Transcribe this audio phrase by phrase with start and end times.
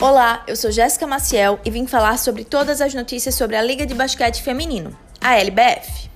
[0.00, 3.84] Olá, eu sou Jéssica Maciel e vim falar sobre todas as notícias sobre a Liga
[3.84, 6.08] de Basquete Feminino, a LBF.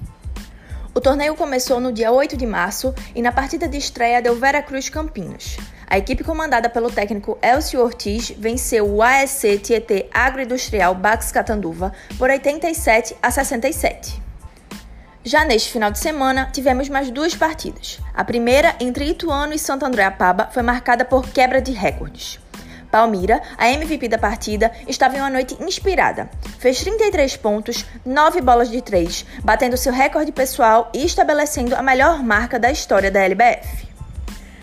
[0.95, 4.63] O torneio começou no dia 8 de março e na partida de estreia deu Vera
[4.63, 5.57] Cruz Campinas.
[5.85, 12.31] A equipe comandada pelo técnico Elcio Ortiz venceu o ASC Tietê Agroindustrial Bax Catanduva por
[12.31, 14.23] 87 a 67.
[15.25, 17.99] Já neste final de semana, tivemos mais duas partidas.
[18.15, 22.42] A primeira, entre Ituano e Santo André Apaba, foi marcada por quebra de recordes.
[22.93, 26.29] Palmira, a MVP da partida, estava em uma noite inspirada.
[26.59, 32.23] Fez 33 pontos, 9 bolas de 3, batendo seu recorde pessoal e estabelecendo a melhor
[32.23, 33.89] marca da história da LBF.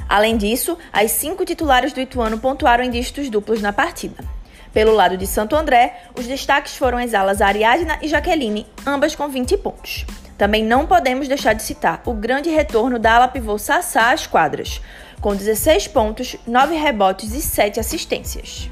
[0.08, 4.24] Além disso, as cinco titulares do Ituano pontuaram em dígitos duplos na partida.
[4.72, 9.28] Pelo lado de Santo André, os destaques foram as alas Ariadna e Jaqueline, ambas com
[9.28, 10.06] 20 pontos.
[10.38, 14.82] Também não podemos deixar de citar o grande retorno da ala pivô Sassá às quadras,
[15.22, 18.70] com 16 pontos, 9 rebotes e 7 assistências.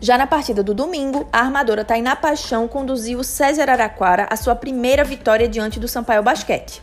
[0.00, 4.56] Já na partida do domingo, a armadora Tainá Paixão conduziu o César Araquara à sua
[4.56, 6.82] primeira vitória diante do Sampaio Basquete.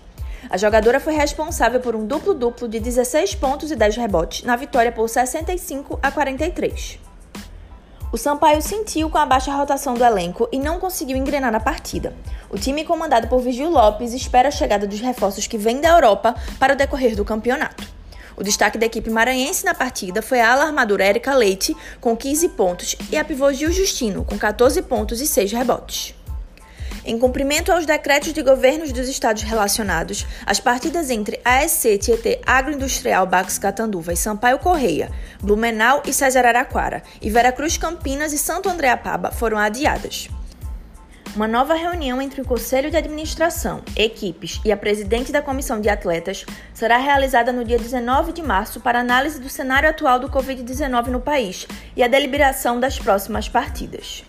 [0.50, 4.92] A jogadora foi responsável por um duplo-duplo de 16 pontos e 10 rebotes na vitória
[4.92, 7.07] por 65 a 43.
[8.18, 12.16] O Sampaio sentiu com a baixa rotação do elenco e não conseguiu engrenar na partida.
[12.50, 16.34] O time comandado por Vigil Lopes espera a chegada dos reforços que vêm da Europa
[16.58, 17.88] para o decorrer do campeonato.
[18.36, 22.96] O destaque da equipe maranhense na partida foi a alarmadora Erika Leite, com 15 pontos,
[23.12, 26.17] e a pivô Gil Justino, com 14 pontos e 6 rebotes.
[27.08, 33.26] Em cumprimento aos decretos de governos dos estados relacionados, as partidas entre ASC Tietê Agroindustrial
[33.26, 35.10] Bax Catanduva e Sampaio Correia,
[35.42, 40.28] Blumenau e César Araquara, e Veracruz Campinas e Santo André Apaba foram adiadas.
[41.34, 45.88] Uma nova reunião entre o Conselho de Administração, equipes e a presidente da Comissão de
[45.88, 51.08] Atletas será realizada no dia 19 de março para análise do cenário atual do Covid-19
[51.08, 54.26] no país e a deliberação das próximas partidas.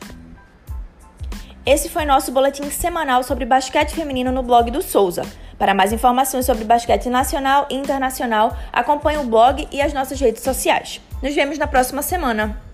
[1.68, 5.20] Esse foi nosso boletim semanal sobre basquete feminino no blog do Souza.
[5.58, 10.42] Para mais informações sobre basquete nacional e internacional, acompanhe o blog e as nossas redes
[10.42, 10.98] sociais.
[11.22, 12.67] Nos vemos na próxima semana.